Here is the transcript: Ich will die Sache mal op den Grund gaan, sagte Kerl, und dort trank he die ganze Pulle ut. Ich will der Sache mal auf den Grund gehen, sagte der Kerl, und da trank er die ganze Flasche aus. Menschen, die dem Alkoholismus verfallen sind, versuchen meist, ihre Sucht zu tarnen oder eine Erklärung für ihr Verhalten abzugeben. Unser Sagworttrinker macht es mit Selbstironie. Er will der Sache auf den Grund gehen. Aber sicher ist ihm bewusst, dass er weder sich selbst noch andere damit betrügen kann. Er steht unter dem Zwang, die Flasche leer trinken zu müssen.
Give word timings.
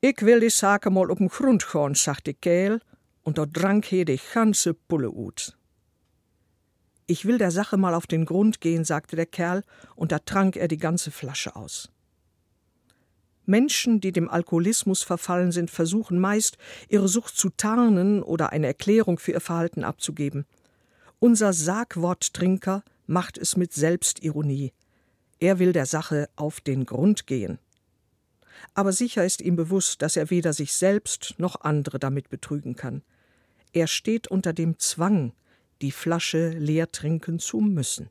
Ich 0.00 0.22
will 0.22 0.38
die 0.38 0.48
Sache 0.48 0.90
mal 0.90 1.10
op 1.10 1.18
den 1.18 1.28
Grund 1.28 1.66
gaan, 1.66 1.96
sagte 1.96 2.32
Kerl, 2.32 2.80
und 3.24 3.36
dort 3.36 3.52
trank 3.52 3.84
he 3.84 4.04
die 4.04 4.20
ganze 4.32 4.72
Pulle 4.72 5.10
ut. 5.10 5.58
Ich 7.08 7.24
will 7.24 7.36
der 7.36 7.50
Sache 7.50 7.76
mal 7.76 7.94
auf 7.94 8.06
den 8.06 8.24
Grund 8.24 8.60
gehen, 8.60 8.84
sagte 8.84 9.16
der 9.16 9.26
Kerl, 9.26 9.64
und 9.96 10.12
da 10.12 10.20
trank 10.20 10.54
er 10.54 10.68
die 10.68 10.76
ganze 10.76 11.10
Flasche 11.10 11.56
aus. 11.56 11.90
Menschen, 13.44 14.00
die 14.00 14.12
dem 14.12 14.28
Alkoholismus 14.28 15.02
verfallen 15.02 15.50
sind, 15.50 15.68
versuchen 15.68 16.20
meist, 16.20 16.58
ihre 16.88 17.08
Sucht 17.08 17.36
zu 17.36 17.50
tarnen 17.50 18.22
oder 18.22 18.52
eine 18.52 18.68
Erklärung 18.68 19.18
für 19.18 19.32
ihr 19.32 19.40
Verhalten 19.40 19.82
abzugeben. 19.82 20.46
Unser 21.18 21.52
Sagworttrinker 21.52 22.84
macht 23.08 23.36
es 23.36 23.56
mit 23.56 23.72
Selbstironie. 23.72 24.72
Er 25.40 25.58
will 25.58 25.72
der 25.72 25.86
Sache 25.86 26.28
auf 26.36 26.60
den 26.60 26.86
Grund 26.86 27.26
gehen. 27.26 27.58
Aber 28.74 28.92
sicher 28.92 29.24
ist 29.24 29.40
ihm 29.40 29.56
bewusst, 29.56 30.02
dass 30.02 30.16
er 30.16 30.30
weder 30.30 30.52
sich 30.52 30.72
selbst 30.72 31.34
noch 31.38 31.60
andere 31.62 31.98
damit 31.98 32.30
betrügen 32.30 32.76
kann. 32.76 33.02
Er 33.72 33.86
steht 33.86 34.28
unter 34.28 34.52
dem 34.52 34.78
Zwang, 34.78 35.32
die 35.82 35.92
Flasche 35.92 36.50
leer 36.50 36.90
trinken 36.90 37.38
zu 37.38 37.58
müssen. 37.58 38.10